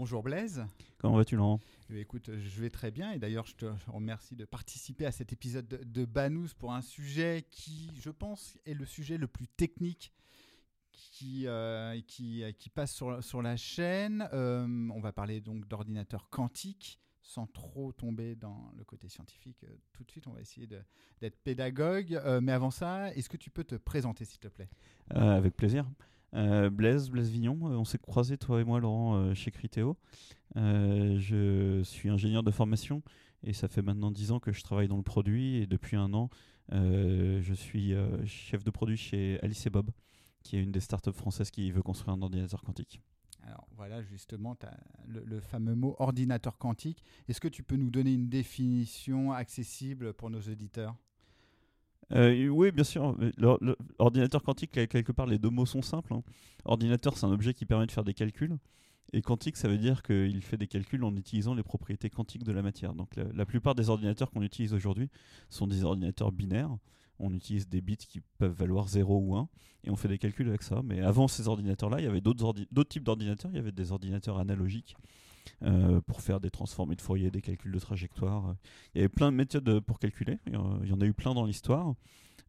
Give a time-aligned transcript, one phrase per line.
[0.00, 0.64] bonjour Blaise.
[0.96, 1.60] Comment vas-tu Laurent?
[1.90, 5.34] Eh Écoute, je vais très bien et d'ailleurs je te remercie de participer à cet
[5.34, 9.46] épisode de, de Banous pour un sujet qui, je pense, est le sujet le plus
[9.46, 10.14] technique
[10.90, 14.26] qui, euh, qui, qui, passe sur, sur la chaîne.
[14.32, 19.62] Euh, on va parler donc d'ordinateur quantique sans trop tomber dans le côté scientifique.
[19.64, 22.18] Euh, tout de suite, on va essayer d'être pédagogue.
[22.40, 24.70] mais avant ça, est-ce que tu peux te présenter, s'il te plaît?
[25.10, 25.84] Avec plaisir.
[26.34, 29.96] Euh, Blaise, Blaise Vignon, euh, on s'est croisés, toi et moi, Laurent, euh, chez Criteo.
[30.54, 33.02] je suis ingénieur de formation
[33.42, 36.12] et ça fait maintenant 10 ans que je travaille dans le produit et depuis un
[36.14, 36.30] an,
[36.70, 37.94] je suis
[38.26, 39.90] chef de produit chez Alice et Bob,
[40.42, 43.00] qui est une des startups françaises qui veut construire un ordinateur quantique.
[43.42, 44.54] Alors voilà, justement,
[45.08, 47.02] le, le, fameux mot ordinateur quantique.
[47.26, 50.94] Est-ce que tu peux nous donner une définition accessible pour nos auditeurs?
[52.12, 53.16] Euh, oui, bien sûr.
[53.38, 56.14] L'ordinateur quantique, quelque part, les deux mots sont simples.
[56.14, 56.22] Hein.
[56.64, 58.56] Ordinateur, c'est un objet qui permet de faire des calculs.
[59.12, 62.52] Et quantique, ça veut dire qu'il fait des calculs en utilisant les propriétés quantiques de
[62.52, 62.94] la matière.
[62.94, 65.08] Donc la, plupart des ordinateurs qu'on utilise aujourd'hui
[65.48, 66.76] sont des ordinateurs binaires.
[67.18, 69.48] On utilise des bits qui peuvent valoir 0 ou 1
[69.84, 70.80] et on fait des calculs avec ça.
[70.84, 73.50] Mais avant ces ordinateurs-là, il y avait d'autres types d'ordinateurs.
[73.52, 74.94] Il y avait des ordinateurs analogiques
[75.62, 78.54] euh, pour faire des transformés de Fourier, des calculs de trajectoire.
[78.94, 81.44] Il y avait plein de méthodes pour calculer, il y en a eu plein dans
[81.44, 81.94] l'histoire.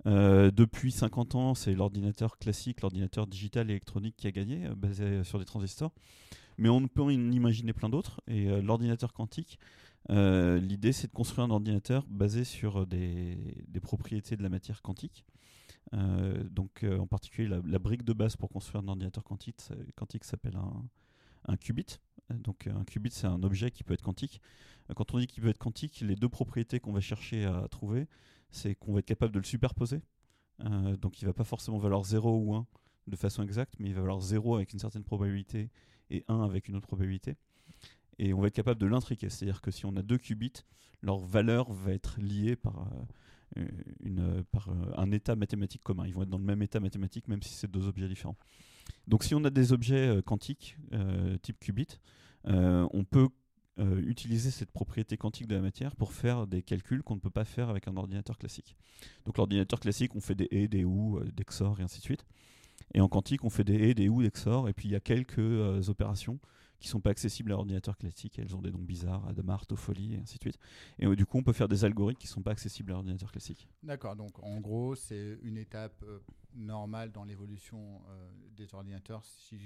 [0.08, 5.24] Euh, depuis 50 ans, c'est l'ordinateur classique, l'ordinateur digital électronique qui a gagné, euh, basé
[5.26, 5.92] sur des transistors.
[6.58, 8.22] Mais on peut en imaginer plein d'autres.
[8.28, 9.58] Et l'ordinateur quantique,
[10.10, 13.38] l'idée c'est de construire un ordinateur basé sur des,
[13.82, 15.26] propriétés de la matière quantique.
[15.94, 19.62] donc en particulier la, brique de base pour construire un ordinateur quantique,
[20.22, 20.58] s'appelle
[21.48, 21.98] un qubit.
[22.34, 24.42] Donc un qubit, c'est un objet qui peut être quantique.
[24.96, 28.08] Quand on dit qu'il peut être quantique, les deux propriétés qu'on va chercher à trouver,
[28.50, 30.02] c'est qu'on va être capable de le superposer.
[30.66, 32.68] Euh, donc il va pas forcément valoir 0 ou 1
[33.08, 35.70] de façon exacte, mais il va valoir 0 avec une certaine probabilité
[36.10, 37.36] et 1 avec une autre probabilité.
[38.20, 40.64] Et on va être capable de l'intriquer, c'est-à-dire que si on a deux qubits,
[41.02, 42.58] leur valeur va être liée
[43.58, 46.06] euh, par euh, un état mathématique commun.
[46.06, 48.38] Ils vont être dans le même état mathématique, même si c'est deux objets différents.
[49.08, 52.00] Donc si on a des objets euh, quantiques, euh, type qubit,
[52.48, 53.30] euh, on peut
[54.06, 57.46] utiliser cette propriété quantique de la matière pour faire des calculs qu'on ne peut pas
[57.46, 58.76] faire avec un ordinateur classique.
[59.26, 62.24] Donc l'ordinateur classique, on fait des et, des ou, des XOR et ainsi de suite.
[62.94, 64.96] Et en quantique, on fait des et, des ou, des XOR, et puis il y
[64.96, 66.38] a quelques opérations
[66.80, 68.38] qui sont pas accessibles à l'ordinateur classique.
[68.38, 70.60] Elles ont des noms bizarres, Adamar, Toffoli, et ainsi de suite.
[71.00, 73.68] Et du coup, on peut faire des algorithmes qui sont pas accessibles à l'ordinateur classique.
[73.82, 74.16] D'accord.
[74.16, 76.06] Donc, en gros, c'est une étape
[76.56, 79.58] normale dans l'évolution euh, des ordinateurs, si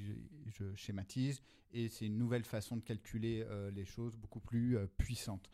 [0.47, 1.41] je, schématise,
[1.73, 5.49] et c'est une nouvelle façon de calculer les choses beaucoup plus puissante.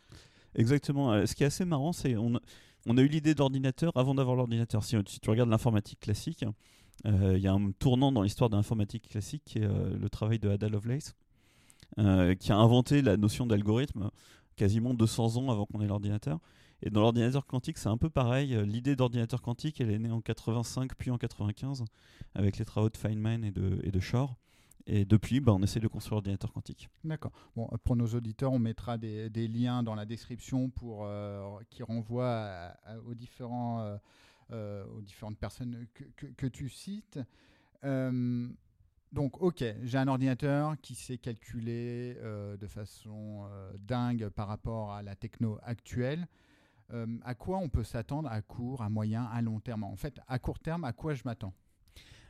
[0.53, 1.25] Exactement.
[1.25, 4.83] Ce qui est assez marrant, c'est on, a eu l'idée d'ordinateur avant d'avoir l'ordinateur.
[4.83, 6.45] Si, tu regardes l'informatique classique,
[7.05, 10.49] il y a un tournant dans l'histoire de l'informatique classique qui est le travail de
[10.49, 11.15] Ada Lovelace,
[11.99, 14.11] euh, qui a inventé la notion d'algorithme
[14.55, 16.39] quasiment 200 ans avant qu'on ait l'ordinateur.
[16.81, 18.57] Et dans l'ordinateur quantique, c'est un peu pareil.
[18.65, 21.83] L'idée d'ordinateur quantique, elle est née en 85 puis en 95
[22.35, 24.35] avec les travaux de Feynman et de, et de Shor.
[24.87, 26.89] Et depuis, bah, on essaie de construire l'ordinateur quantique.
[27.03, 27.31] D'accord.
[27.55, 31.83] Bon, pour nos auditeurs, on mettra des, des liens dans la description pour, euh, qui
[31.83, 32.73] renvoient
[33.05, 33.99] aux, différents,
[34.51, 37.19] euh, aux différentes personnes que, que, tu cites.
[39.11, 44.93] Donc, ok, j'ai un ordinateur qui sait calculer euh, de façon euh, dingue par rapport
[44.93, 46.27] à la techno actuelle.
[46.93, 49.83] Euh, à quoi on peut s'attendre à court, à moyen, à long terme?
[49.83, 51.53] En fait, à court terme, à quoi je m'attends?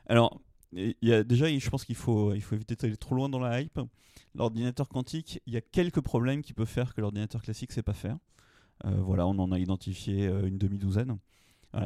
[0.06, 0.40] Alors,
[0.72, 3.80] déjà, je pense qu'il faut, éviter d'aller trop loin dans la hype.
[4.34, 7.82] L'ordinateur quantique, il y a quelques problèmes qui peuvent faire que l'ordinateur classique ne sait
[7.82, 8.18] pas faire.
[8.84, 11.18] voilà, on en a identifié une demi-douzaine.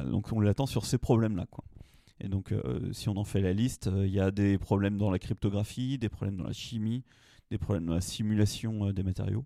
[0.05, 1.47] donc, on l'attend sur ces problèmes-là.
[2.21, 4.97] Et donc, euh, si on en fait la liste, euh, il y a des problèmes
[4.97, 7.05] dans la cryptographie, des problèmes dans la chimie,
[7.51, 9.45] des problèmes dans la simulation euh, des matériaux.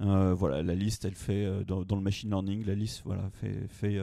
[0.00, 3.98] Voilà, la liste, elle fait dans, le machine learning, la liste, voilà, fait, fait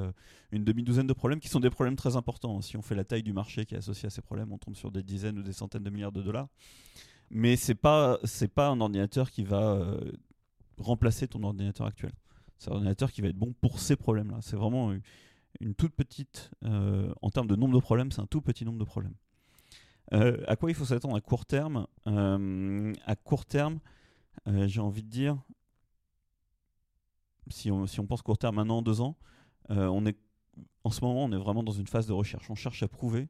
[0.52, 2.62] une demi-douzaine de problèmes qui sont des problèmes très importants.
[2.62, 4.76] Si on fait la taille du marché qui est associée à ces problèmes, on tombe
[4.76, 6.48] sur des dizaines ou des centaines de milliards de dollars.
[7.30, 8.20] Mais c'est pas
[8.54, 9.98] pas un ordinateur qui va
[10.78, 12.12] remplacer ton ordinateur actuel.
[12.58, 14.38] C'est un ordinateur qui va être bon pour ces problèmes-là.
[14.42, 14.94] C'est vraiment
[15.60, 18.80] une toute petite, euh, en termes de nombre de problèmes, c'est un tout petit nombre
[18.80, 19.16] de problèmes.
[20.14, 21.88] Euh, à quoi il faut s'attendre à court terme?
[22.08, 23.80] Euh, À court terme,
[24.46, 25.38] j'ai envie de dire,
[27.50, 29.18] si on, pense court terme, un an, deux ans,
[29.70, 30.18] on est,
[30.84, 32.50] en ce moment, on est vraiment dans une phase de recherche.
[32.50, 33.28] On cherche à prouver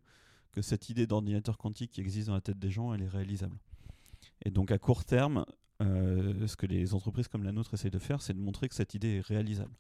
[0.52, 3.58] que cette idée d'ordinateur quantique qui existe dans la tête des gens, elle est réalisable.
[4.46, 5.46] Et donc à court terme,
[5.80, 8.94] ce que les entreprises comme la nôtre essayent de faire, c'est de montrer que cette
[8.94, 9.76] idée est réalisable.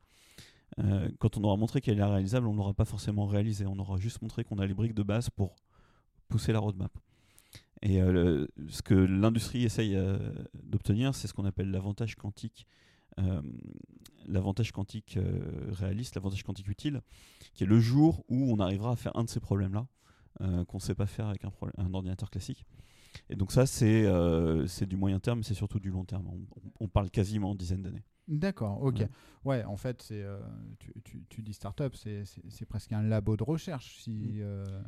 [0.79, 3.65] Euh, quand on aura montré qu'elle est réalisable, on ne l'aura pas forcément réalisée.
[3.65, 5.55] On aura juste montré qu'on a les briques de base pour
[6.27, 6.91] pousser la roadmap.
[7.81, 10.17] Et euh, ce que l'industrie essaye euh,
[10.63, 12.67] d'obtenir, c'est ce qu'on appelle l'avantage quantique,
[13.19, 13.41] euh,
[14.27, 15.17] l'avantage quantique
[15.69, 17.01] réaliste, l'avantage quantique utile,
[17.53, 19.87] qui est le jour où on arrivera à faire un de ces problèmes-là
[20.67, 22.65] qu'on ne sait pas faire avec un, un, ordinateur classique.
[23.29, 24.05] Et donc ça, c'est
[24.67, 26.29] c'est du moyen terme, mais c'est surtout du long terme.
[26.81, 28.03] On, parle quasiment en dizaines d'années.
[28.27, 29.07] D'accord, ok.
[29.45, 30.25] Ouais, en fait, c'est
[30.79, 33.99] tu, tu, tu, dis startup, c'est presque un labo de recherche.
[34.01, 34.81] Si, mm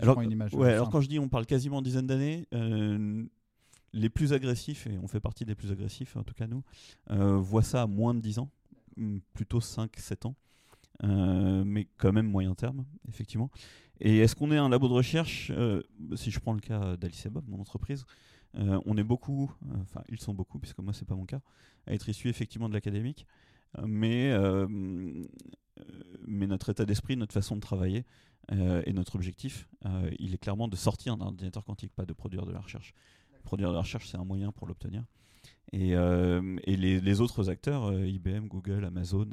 [0.00, 3.24] alors, alors quand je dis on parle quasiment une dizaine d'années, euh,
[3.92, 6.62] les plus agressifs, et on fait partie des plus agressifs, en tout cas nous,
[7.10, 8.50] euh, voient ça à moins de 10 ans,
[8.96, 10.34] hmm, plutôt 5-7 ans,
[11.04, 13.50] euh, mais quand même moyen terme, effectivement.
[14.00, 15.52] Et est-ce qu'on est un labo de recherche
[16.16, 18.04] Si je prends le cas d'Alice Bob, mon entreprise,
[18.54, 19.50] on est beaucoup,
[19.80, 21.40] enfin ils sont beaucoup, puisque moi c'est pas mon cas,
[21.86, 23.26] à être issus effectivement de l'académique,
[23.86, 24.36] mais,
[26.26, 28.04] mais notre état d'esprit, notre façon de travailler,
[28.50, 32.12] euh, et notre objectif, euh, il est clairement de sortir d'un ordinateur quantique, pas de
[32.12, 32.92] produire de la recherche.
[33.42, 35.04] Produire de la recherche, c'est un moyen pour l'obtenir.
[35.72, 39.28] Et, euh, les, autres acteurs, IBM, Google, Amazon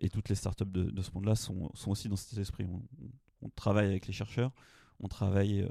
[0.00, 2.66] et toutes les startups de, ce monde-là sont, aussi dans cet esprit.
[3.42, 4.52] On, travaille avec les chercheurs,
[5.00, 5.68] on travaille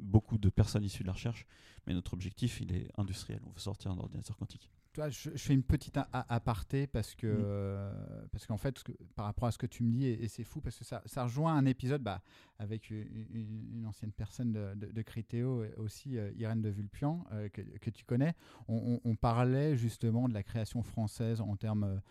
[0.00, 1.46] beaucoup de personnes issues de la recherche,
[1.86, 3.40] mais notre objectif, il est industriel.
[3.46, 4.70] On veut sortir d'un ordinateur quantique.
[4.92, 8.28] Toi, je, fais une petite aparté parce que mm.
[8.30, 8.78] parce qu'en fait,
[9.14, 11.24] par rapport à ce que tu me dis, et, c'est fou parce que ça, ça,
[11.24, 12.20] rejoint un épisode bah,
[12.58, 17.88] avec une, ancienne personne de, de, Critéo, aussi euh, Irène de Vulpian, euh, que, que,
[17.88, 18.34] tu connais.
[18.68, 22.02] On, parlait justement de la création française en termes.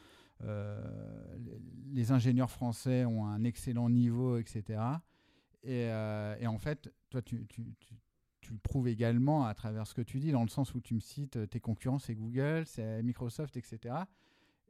[0.43, 0.81] Euh,
[1.91, 4.79] les ingénieurs français ont un excellent niveau, etc.
[5.63, 5.83] Et,
[6.39, 7.45] et en fait, toi, tu,
[8.51, 10.99] le prouves également à travers ce que tu dis, dans le sens où tu me
[10.99, 13.95] cites euh, tes concurrents, c'est Google, c'est Microsoft, etc.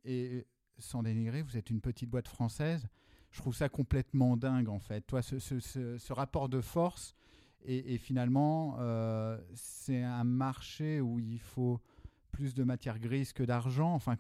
[0.06, 0.46] Et
[0.78, 2.88] sans dénigrer, vous êtes une petite boîte française.
[3.32, 5.02] Je trouve ça complètement dingue, en fait.
[5.02, 7.16] Toi, ce, rapport de force,
[7.64, 11.80] et, finalement, euh, c'est un marché où il faut
[12.32, 13.94] plus de matière grise que d'argent.
[13.94, 14.18] Enfin,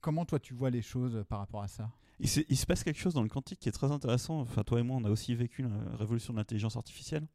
[0.00, 1.90] comment toi, tu vois les choses par rapport à ça?
[2.20, 4.40] Il se, passe quelque chose dans le quantique qui est très intéressant.
[4.40, 7.26] Enfin, toi et moi, on a aussi vécu la révolution de l'intelligence artificielle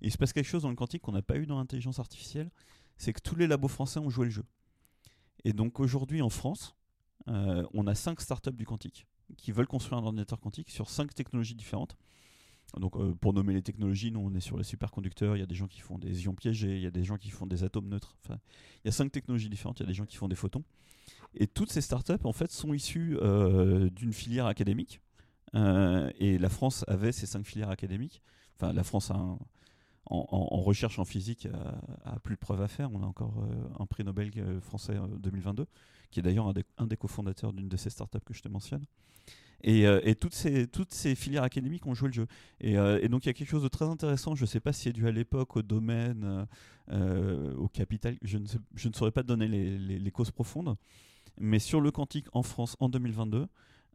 [0.00, 2.50] il se passe quelque chose dans le quantique qu'on n'a pas eu dans l'intelligence artificielle,
[2.96, 4.44] c'est que tous les labos français ont joué le jeu.
[5.44, 6.76] Et donc aujourd'hui en France,
[7.28, 9.06] euh, on a cinq startups du quantique
[9.36, 11.96] qui veulent construire un ordinateur quantique sur cinq technologies différentes.
[12.76, 15.46] Donc euh, pour nommer les technologies, nous on est sur les superconducteurs, il y a
[15.46, 17.64] des gens qui font des ions piégés, il y a des gens qui font des
[17.64, 18.16] atomes neutres.
[18.24, 18.38] Enfin,
[18.84, 20.64] il y a cinq technologies différentes, il y a des gens qui font des photons.
[21.34, 25.00] Et toutes ces startups en fait sont issues euh, d'une filière académique.
[25.54, 28.22] et la France avait ces cinq filières académiques.
[28.56, 29.10] Enfin, la France
[30.10, 31.48] en, recherche en physique
[32.04, 32.90] a, plus de preuves à faire.
[32.92, 35.66] On a encore euh, un prix Nobel euh, français 2022, euh,
[36.10, 38.84] qui est d'ailleurs un des, cofondateurs d'une de ces startups que je te mentionne.
[39.62, 39.84] Et,
[40.14, 42.26] toutes, ces, filières académiques ont joué le jeu.
[42.60, 44.84] Et, donc il y a quelque chose de très intéressant, je ne sais pas si
[44.84, 46.46] c'est dû à l'époque, au domaine,
[46.90, 50.76] au capital, je ne, saurais pas donner les, les, causes profondes,
[51.38, 53.46] mais sur le quantique en France en 2022,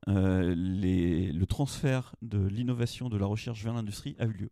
[0.08, 4.52] les, le transfert de l'innovation, de la recherche vers l'industrie a eu lieu.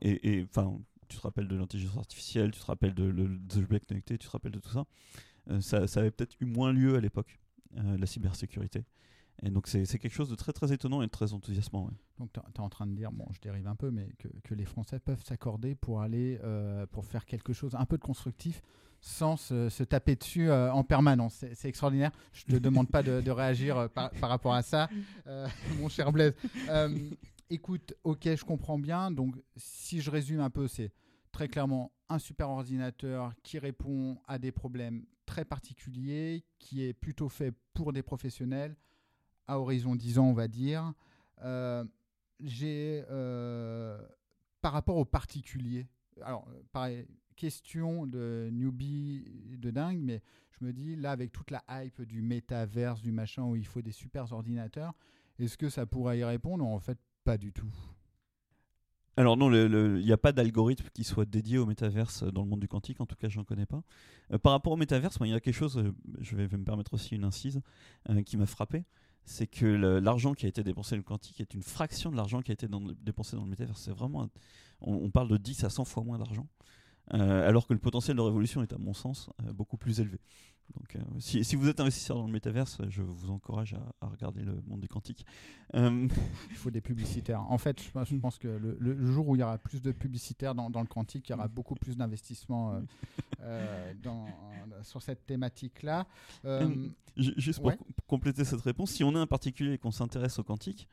[0.00, 0.78] Et enfin,
[1.08, 4.52] tu te rappelles de l'intelligence artificielle, tu te rappelles de, l'objet connecté, tu te rappelles
[4.52, 4.84] de tout ça.
[5.50, 7.38] Euh, ça, ça, avait peut-être eu moins lieu à l'époque,
[7.76, 8.84] euh, la cybersécurité.
[9.42, 11.90] Et donc c'est quelque chose de très très étonnant et de très enthousiasmant.
[12.18, 14.54] Donc tu es en train de dire, bon je dérive un peu, mais que, que
[14.54, 18.62] les Français peuvent s'accorder pour aller, euh, pour faire quelque chose un peu de constructif
[19.06, 21.44] sans se, taper dessus en permanence.
[21.54, 22.10] C'est extraordinaire.
[22.32, 24.88] Je ne te demande pas de, réagir par, par, rapport à ça,
[25.78, 26.34] mon cher Blaise
[27.50, 29.10] écoute, ok, je comprends bien.
[29.10, 30.92] Donc, si je résume un peu, c'est
[31.32, 37.28] très clairement un super ordinateur qui répond à des problèmes très particuliers, qui est plutôt
[37.28, 38.76] fait pour des professionnels,
[39.46, 40.92] à horizon 10 ans, on va dire.
[41.42, 41.84] Euh,
[42.40, 44.00] j'ai, euh,
[44.60, 45.86] par rapport aux particuliers,
[46.22, 47.06] alors, pareil,
[47.36, 49.24] question de newbie
[49.58, 50.22] de dingue, mais
[50.58, 53.82] je me dis, là, avec toute la hype du métaverse, du machin où il faut
[53.82, 54.94] des super ordinateurs,
[55.38, 56.64] est-ce que ça pourrait y répondre?
[56.64, 57.72] En fait, pas du tout.
[59.16, 62.60] Alors non, il n'y a pas d'algorithme qui soit dédié au métaverse dans le monde
[62.60, 63.82] du quantique, en tout cas j'en connais pas.
[64.32, 66.94] Euh, par rapport au métaverse, il y a quelque chose, euh, je vais, me permettre
[66.94, 67.60] aussi une incise,
[68.10, 68.84] euh, qui m'a frappé,
[69.24, 72.42] c'est que l'argent qui a été dépensé dans le quantique est une fraction de l'argent
[72.42, 72.66] qui a été
[73.02, 73.80] dépensé dans le métaverse.
[73.80, 74.28] C'est vraiment,
[74.80, 76.46] on, parle de 10 à 100 fois moins d'argent,
[77.10, 80.18] alors que le potentiel de révolution est à mon sens beaucoup plus élevé.
[80.72, 84.42] Donc, euh, si, si, vous êtes investisseur dans le métaverse, je vous encourage à, regarder
[84.42, 85.24] le monde du quantique.
[85.74, 86.08] Euh,
[86.50, 87.42] il faut des publicitaires.
[87.50, 90.70] En fait, je, pense que le, jour où il y aura plus de publicitaires dans,
[90.70, 92.82] dans le quantique, il y aura beaucoup plus d'investissements
[93.42, 93.92] euh,
[94.82, 96.06] sur cette thématique-là.
[97.16, 97.72] Juste pour
[98.06, 100.88] compléter cette réponse, si on est un particulier et qu'on s'intéresse au quantique,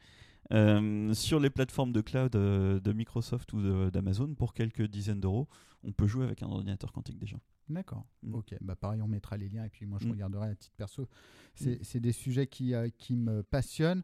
[0.52, 5.48] Euh, sur les plateformes de cloud euh, de Microsoft ou d'Amazon, pour quelques dizaines d'euros,
[5.84, 7.38] on peut jouer avec un ordinateur quantique déjà.
[7.70, 8.06] D'accord.
[8.24, 8.36] Mm.
[8.36, 8.56] Ok.
[8.60, 10.12] Bah pareil, on mettra les liens et puis moi je Mm.
[10.12, 11.04] regarderai à titre perso.
[11.04, 11.08] Mm.
[11.56, 14.04] C'est c'est des sujets qui, euh, qui me passionnent.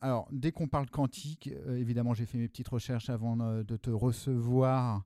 [0.00, 5.04] Alors, dès qu'on parle quantique, évidemment, j'ai fait mes petites recherches avant de te recevoir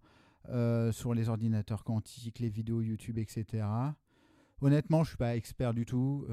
[0.92, 3.66] sur les ordinateurs quantiques, les vidéos YouTube, etc.
[4.60, 6.26] Honnêtement, je suis pas expert du tout,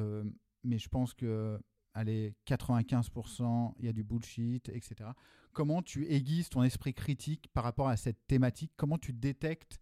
[0.66, 1.58] mais je pense que,
[1.94, 5.10] allez, 95%, il y a du bullshit, etc.
[5.52, 8.72] Comment tu aiguises ton esprit critique par rapport à cette thématique?
[8.76, 9.80] Comment tu détectes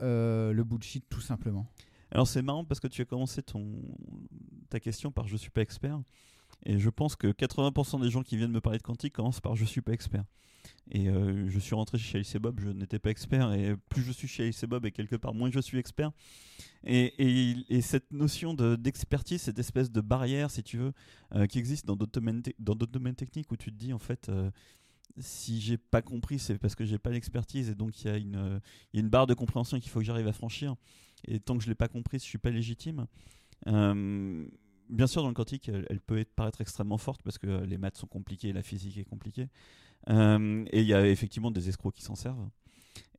[0.00, 1.66] euh, le bullshit tout simplement?
[2.10, 3.82] Alors c'est marrant parce que tu as commencé ton,
[4.70, 6.00] ta question par je suis pas expert.
[6.64, 9.54] Et je pense que 80% des gens qui viennent me parler de quantique commencent par
[9.56, 10.24] je suis pas expert.
[10.90, 13.52] Et euh, je suis rentré chez Alice et Bob, je n'étais pas expert.
[13.52, 16.10] Et plus je suis chez Alice et Bob, et quelque part moins je suis expert.
[16.84, 20.92] Et, et- et cette notion de- d'expertise, cette espèce de barrière, si tu veux,
[21.34, 24.28] euh, qui existe dans d'autres domaines, domaines techniques où tu te dis en fait.
[24.28, 24.50] euh,
[25.20, 28.18] si j'ai pas compris, c'est parce que j'ai pas l'expertise et donc il y a
[28.18, 30.76] une barre de compréhension qu'il faut que j'arrive à franchir.
[31.26, 33.06] Et tant que je l'ai pas compris, je suis pas légitime.
[33.66, 34.46] Euh,
[34.88, 37.78] bien sûr, dans le quantique, elle, elle peut être, paraître extrêmement forte parce que les
[37.78, 39.48] maths sont compliquées, la physique est compliquée.
[40.08, 42.48] Euh, et il y a effectivement des escrocs qui s'en servent.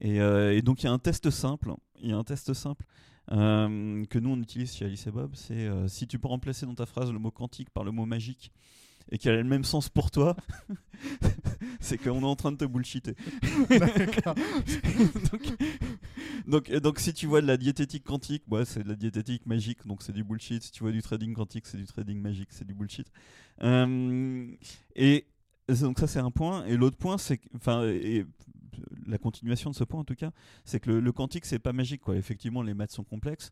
[0.02, 1.74] Et, euh, et donc il y a un test simple.
[2.02, 2.86] Il y a un test simple
[3.32, 5.32] euh, que nous on utilise chez Alice et Bob.
[5.36, 8.52] C'est si tu peux remplacer dans ta phrase le mot quantique par le mot magique
[9.12, 10.36] et qu'il a le même sens pour toi,
[11.80, 13.16] c'est qu'on est en train de te bullshiter.
[15.32, 15.42] Donc,
[16.48, 19.46] donc, euh, donc si tu vois de la diététique quantique, ouais, c'est de la diététique
[19.46, 20.64] magique, donc c'est du bullshit.
[20.64, 23.08] Si tu vois du trading quantique, c'est du trading magique, c'est du bullshit.
[23.62, 24.48] Euh,
[24.96, 25.26] et
[25.82, 26.66] donc ça c'est un point.
[26.66, 27.84] Et l'autre point, c'est, enfin,
[29.08, 30.32] la continuation de ce point en tout cas,
[30.66, 32.16] c'est que le, le quantique c'est pas magique quoi.
[32.16, 33.52] Effectivement, les maths sont complexes,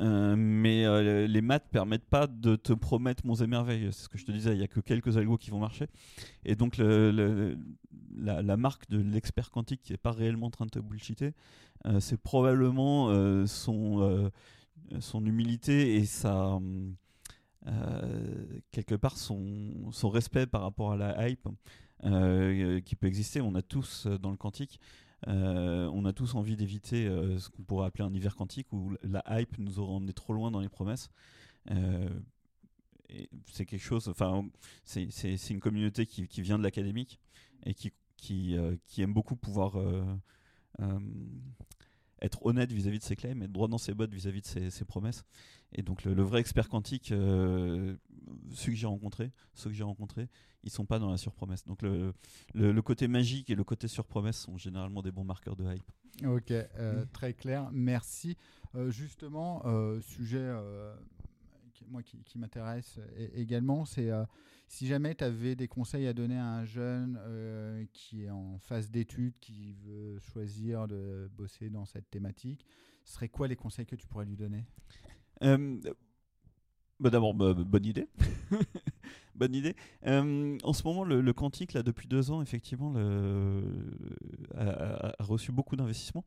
[0.00, 3.88] euh, mais euh, les maths permettent pas de te promettre monts et.
[3.90, 4.52] C'est ce que je te disais.
[4.54, 5.86] Il y a que quelques algos qui vont marcher.
[6.44, 10.78] Et donc la, marque de l'expert quantique qui est pas réellement en train de te
[10.78, 11.32] bullshiter,
[11.86, 13.08] euh, c'est probablement
[13.46, 14.30] son,
[15.00, 16.58] son humilité et sa,
[18.82, 21.48] quelque part son, respect par rapport à la hype
[22.04, 23.40] euh, qui peut exister.
[23.40, 24.78] On a tous euh, dans le quantique,
[25.26, 28.94] euh, on a tous envie d'éviter euh, ce qu'on pourrait appeler un hiver quantique où
[29.02, 31.10] la hype nous aurait emmené trop loin dans les promesses.
[31.72, 32.08] Euh,
[33.46, 34.46] c'est quelque chose, enfin,
[34.84, 37.18] c'est- une communauté qui, qui vient de l'académique
[37.64, 40.04] et qui, qui, euh, qui aime beaucoup pouvoir euh,
[40.80, 41.00] euh,
[42.22, 44.84] être honnête vis-à-vis de ses claims, être droit dans ses bottes vis-à-vis de ses, ses
[44.84, 45.24] promesses.
[45.72, 47.96] Et donc le, vrai expert quantique, euh,
[48.52, 50.28] ceux que j'ai rencontrés, ceux que j'ai rencontrés,
[50.64, 51.64] ils sont pas dans la surpromesse.
[51.64, 52.12] Donc le,
[52.54, 55.90] le, le côté magique et le côté surpromesse sont généralement des bons marqueurs de hype.
[56.24, 57.08] Ok, euh, Mm.
[57.12, 57.68] très clair.
[57.72, 58.36] Merci.
[58.74, 60.52] Euh, justement, euh, sujet
[61.72, 62.98] qui, moi qui, qui m'intéresse
[63.34, 64.24] également, c'est euh,
[64.66, 68.58] si jamais tu avais des conseils à donner à un jeune euh, qui est en
[68.58, 72.66] phase d'études, qui veut choisir de bosser dans cette thématique,
[73.04, 74.66] ce serait quoi les conseils que tu pourrais lui donner?
[75.44, 75.78] Euh,
[77.00, 78.08] bah D'abord, bah, bonne idée.
[79.34, 79.76] bonne idée.
[80.06, 82.94] Euh, en ce moment, le, quantique, là, depuis deux ans, effectivement,
[84.56, 86.24] a, reçu beaucoup d'investissements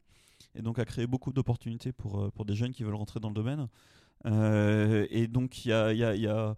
[0.55, 3.29] et donc a créé beaucoup d'opportunités pour, euh, pour des jeunes qui veulent rentrer dans
[3.29, 3.67] le domaine.
[4.25, 6.55] Euh, et donc, il y a, y y a-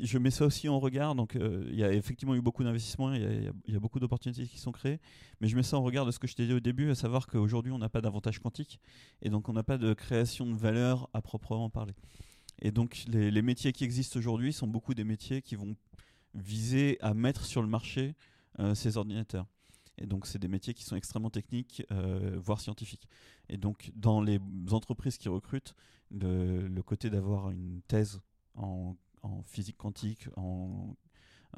[0.00, 1.14] je mets ça aussi en regard.
[1.14, 4.72] Donc, il y a effectivement eu beaucoup d'investissements, il y a beaucoup d'opportunités qui sont
[4.72, 4.98] créées,
[5.40, 6.94] mais je mets ça en regard de ce que je t'ai dit au début, à
[6.94, 8.80] savoir qu'aujourd'hui, on n'a pas d'avantage quantique
[9.20, 11.94] et donc on n'a pas de création de valeur à proprement parler.
[12.64, 15.74] Et donc, les, métiers qui existent aujourd'hui sont beaucoup des métiers qui vont
[16.32, 18.14] viser à mettre sur le marché
[18.60, 19.48] euh, ces ordinateurs.
[19.98, 23.08] Et donc, c'est des métiers qui sont extrêmement techniques, euh, voire scientifiques.
[23.48, 24.38] Et donc, dans les
[24.70, 25.74] entreprises qui recrutent,
[26.12, 28.20] le, côté d'avoir une thèse
[28.54, 28.94] en,
[29.44, 30.96] physique quantique, en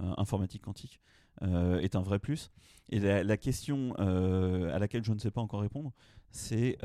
[0.01, 1.01] euh, informatique quantique,
[1.43, 2.51] est un vrai plus.
[2.89, 5.93] Et la, question à laquelle je ne sais pas encore répondre,
[6.31, 6.79] c'est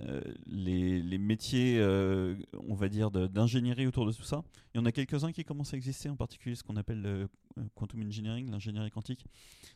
[0.00, 2.36] euh, les, les métiers, euh,
[2.68, 4.44] on va dire, d'ingénierie autour de tout ça.
[4.74, 7.28] Il y en a quelques-uns qui commencent à exister, en particulier ce qu'on appelle le
[7.58, 9.24] euh, quantum engineering, l'ingénierie quantique.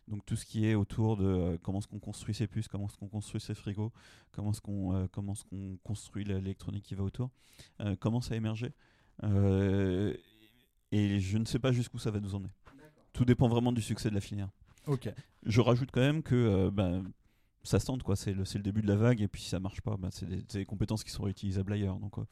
[0.08, 2.86] Donc tout ce qui est autour de euh, comment est-ce qu'on construit ses puces, comment
[2.86, 3.92] est-ce qu'on construit ses frigos,
[4.30, 7.30] comment est-ce qu'on comment est-ce qu'on construit l'électronique qui va autour,
[8.00, 8.72] commence à émerger.
[10.92, 12.52] Et je ne sais pas jusqu'où ça va nous emmener.
[13.12, 14.50] Tout dépend vraiment du succès de la filière.
[14.86, 15.12] Ok.
[15.44, 17.04] Je rajoute quand même que ben,
[17.64, 18.16] ça se tente, quoi.
[18.16, 20.26] C'est le, le début de la vague, et puis si ça marche pas, ben, c'est
[20.26, 21.98] des, compétences qui sont réutilisables ailleurs.
[21.98, 22.24] Donc, euh,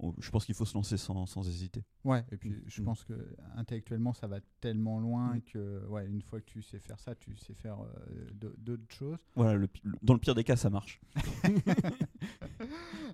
[0.00, 1.84] on- je pense qu'il faut se lancer sans, sans hésiter.
[2.04, 2.84] Ouais, et puis je Mm.
[2.84, 5.42] pense que intellectuellement ça va tellement loin Mm.
[5.42, 9.18] que ouais, une fois que tu sais faire ça, tu sais faire euh, d'autres choses.
[9.36, 9.68] Voilà, le
[10.02, 11.00] dans le pire des cas, ça marche.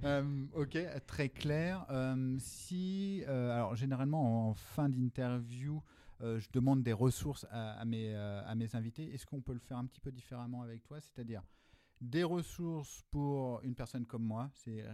[0.05, 1.85] Euh, ok, très clair.
[1.91, 5.83] Euh, si, euh, alors généralement en fin d'interview,
[6.21, 9.13] je demande des ressources à, mes, à mes invités.
[9.15, 10.99] Est-ce qu'on peut le faire un petit peu différemment avec toi?
[11.01, 11.43] C'est-à-dire
[12.01, 14.85] des ressources pour une personne comme moi, c'est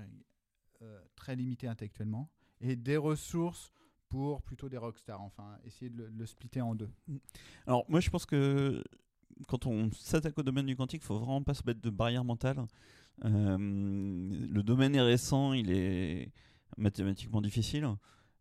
[1.17, 2.31] très limité intellectuellement,
[2.61, 3.73] et des ressources
[4.09, 5.21] pour plutôt des rockstars.
[5.21, 6.91] Enfin, essayer de le, splitter en deux.
[7.67, 8.83] Alors, moi, je pense que
[9.49, 12.25] quand on s'attaque au domaine du quantique, il faut vraiment pas se mettre de barrière
[12.25, 12.65] mentale.
[13.25, 16.33] Euh, le domaine est récent, il est
[16.77, 17.89] mathématiquement difficile,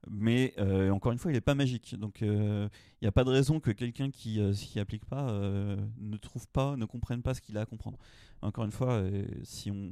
[0.10, 1.96] mais euh, encore une fois, il n'est pas magique.
[1.98, 2.68] Donc, euh,
[3.02, 6.76] il n'y a pas de raison que quelqu'un qui s'y applique pas ne trouve pas,
[6.76, 7.98] ne comprenne pas ce qu'il a à comprendre.
[8.42, 9.04] Encore une fois,
[9.44, 9.92] si on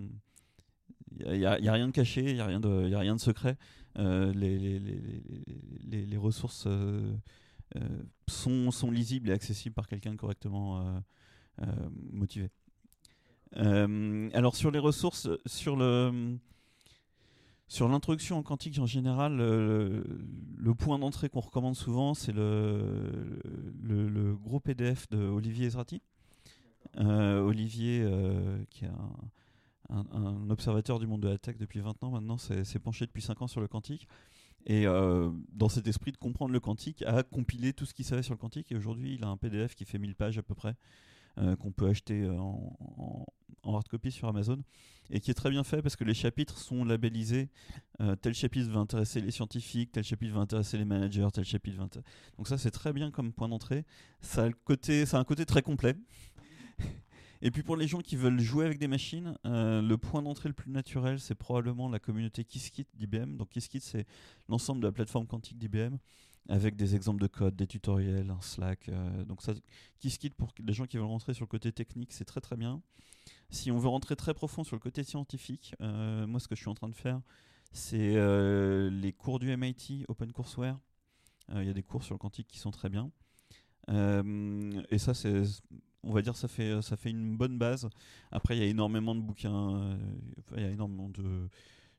[1.20, 3.58] il n'y a, rien de caché, il n'y a, rien de, a rien de secret.
[3.98, 4.80] les,
[6.18, 6.68] ressources
[8.28, 11.02] sont, lisibles et accessibles par quelqu'un correctement
[12.12, 12.50] motivé.
[13.58, 16.38] Euh, alors sur les ressources, sur le
[17.72, 24.60] sur l'introduction en quantique en général, le, point d'entrée qu'on recommande souvent, c'est le, gros
[24.60, 26.02] PDF de Olivier Ezrati.
[26.98, 28.90] Euh, Olivier, euh, qui est
[29.90, 33.42] un, observateur du monde de la tech depuis 20 ans maintenant, s'est penché depuis 5
[33.42, 34.06] ans sur le quantique.
[34.66, 38.34] Et dans cet esprit de comprendre le quantique, a compilé tout ce qu'il savait sur
[38.34, 38.70] le quantique.
[38.74, 40.76] Et aujourd'hui, il a un PDF qui fait 1000 pages à peu près,
[41.38, 43.26] euh, qu'on peut acheter euh, en,
[43.64, 44.58] en, hard copy sur Amazon
[45.10, 47.50] et qui est très bien fait parce que les chapitres sont labellisés.
[48.00, 51.78] Euh, tel chapitre va intéresser les scientifiques, tel chapitre va intéresser les managers, tel chapitre
[51.78, 51.88] va
[52.38, 53.86] Donc ça c'est très bien comme point d'entrée.
[54.22, 55.96] Ça a, ça a un côté très complet.
[57.44, 60.54] Et puis pour les gens qui veulent jouer avec des machines, le point d'entrée le
[60.54, 63.36] plus naturel, c'est probablement la communauté Qiskit d'IBM.
[63.36, 64.06] Donc Qiskit, c'est
[64.48, 65.98] l'ensemble de la plateforme quantique d'IBM
[66.50, 68.90] avec des exemples de code, des tutoriels, un Slack.
[68.90, 69.54] Euh, donc ça,
[70.00, 72.82] KissKit pour les gens qui veulent rentrer sur le côté technique, c'est très très bien.
[73.52, 76.62] Si on veut rentrer très profond sur le côté scientifique, euh, moi ce que je
[76.62, 77.22] suis en train de faire,
[77.74, 80.80] c'est euh, les cours du MIT OpenCourseWare.
[81.54, 83.12] Il y a des cours sur le quantique qui sont très bien.
[83.90, 85.44] et ça, c'est,
[86.02, 87.90] on va dire, ça fait, ça fait une bonne base.
[88.32, 89.98] Après, il y a énormément de bouquins,
[90.56, 91.50] il y a énormément de,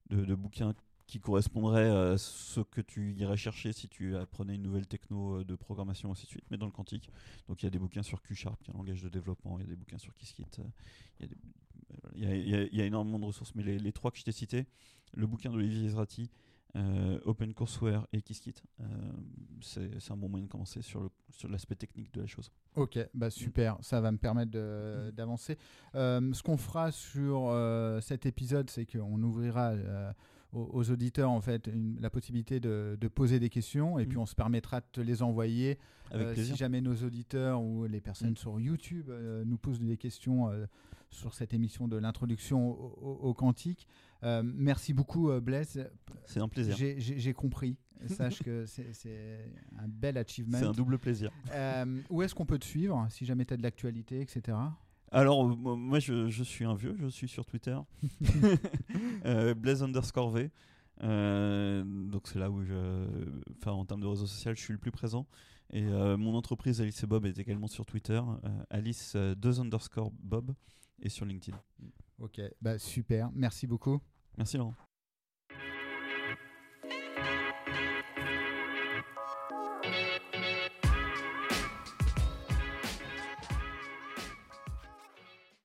[0.09, 0.73] de bouquins
[1.13, 5.45] qui correspondrait à ce que tu irais chercher si tu apprenais une nouvelle techno euh,
[5.45, 7.11] de programmation, ainsi de suite, mais dans le quantique.
[7.49, 9.65] Donc il y a des bouquins sur QSharp, qui est un langage de développement, il
[9.65, 10.47] y a des bouquins sur Qiskit,
[11.21, 11.27] euh,
[12.15, 14.65] il y, a énormément de ressources, mais les, trois que je t'ai cités,
[15.13, 16.31] le bouquin d'Olivier Ezrati,
[16.77, 18.63] euh, OpenCourseWare et Qiskit,
[19.61, 21.11] c'est un bon moyen de commencer sur
[21.47, 22.51] l'aspect sur technique de la chose.
[22.75, 24.53] Ok, bah super, ça va me permettre
[25.11, 25.59] d'avancer.
[25.93, 27.55] ce qu'on fera sur
[28.01, 29.75] cet épisode, c'est qu'on ouvrira
[30.53, 31.69] aux, auditeurs en fait
[32.01, 34.23] la possibilité de, poser des questions et puis mm.
[34.23, 35.79] on se permettra de te les envoyer
[36.13, 38.37] euh, si jamais nos auditeurs ou les personnes mm.
[38.37, 40.67] sur YouTube euh, nous posent des questions euh,
[41.11, 43.87] sur cette émission de l'introduction au, quantique.
[44.23, 45.87] merci beaucoup Blaise.
[46.25, 46.75] C'est un plaisir.
[46.77, 47.77] J'ai compris.
[48.07, 50.59] Sache que c'est un bel achievement.
[50.59, 51.31] C'est un double plaisir.
[52.09, 54.57] où est-ce qu'on peut te suivre si jamais tu as de l'actualité, etc.
[55.13, 57.77] Alors, moi, je, suis un vieux, je suis sur Twitter.
[59.27, 60.51] euh, Blaze underscore V.
[61.03, 63.07] Euh, donc, c'est là où je.
[63.59, 65.27] Enfin, en termes de réseau social, je suis le plus présent.
[65.71, 68.21] Et euh, mon entreprise Alice et Bob est également sur Twitter.
[68.45, 70.55] Euh, Alice 2 underscore Bob
[71.01, 71.59] et sur LinkedIn.
[72.19, 73.31] Ok, bah super.
[73.35, 74.01] Merci beaucoup.
[74.37, 74.75] Merci Laurent.